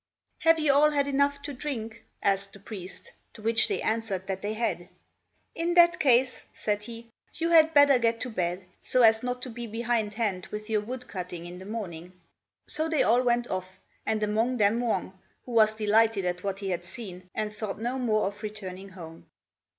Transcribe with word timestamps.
"Have 0.39 0.57
you 0.57 0.73
all 0.73 0.89
had 0.89 1.07
enough 1.07 1.43
to 1.43 1.53
drink?" 1.53 2.03
asked 2.23 2.53
the 2.53 2.59
priest; 2.59 3.13
to 3.33 3.43
which 3.43 3.67
they 3.67 3.83
answered 3.83 4.25
that 4.25 4.41
they 4.41 4.55
had. 4.55 4.89
"In 5.53 5.75
that 5.75 5.99
case," 5.99 6.41
said 6.53 6.81
he, 6.85 7.11
"you 7.35 7.51
had 7.51 7.75
better 7.75 7.99
get 7.99 8.19
to 8.21 8.31
bed, 8.31 8.65
so 8.81 9.03
as 9.03 9.21
not 9.21 9.43
to 9.43 9.49
be 9.51 9.67
behindhand 9.67 10.47
with 10.47 10.71
your 10.71 10.81
wood 10.81 11.07
cutting 11.07 11.45
in 11.45 11.59
the 11.59 11.67
morning." 11.67 12.13
So 12.67 12.89
they 12.89 13.03
all 13.03 13.21
went 13.21 13.47
off, 13.49 13.77
and 14.03 14.23
among 14.23 14.57
them 14.57 14.79
Wang, 14.79 15.13
who 15.45 15.51
was 15.51 15.75
delighted 15.75 16.25
at 16.25 16.43
what 16.43 16.57
he 16.57 16.69
had 16.69 16.83
seen, 16.83 17.29
and 17.35 17.53
thought 17.53 17.77
no 17.79 17.99
more 17.99 18.25
of 18.25 18.41
returning 18.41 18.89
home. 18.89 19.27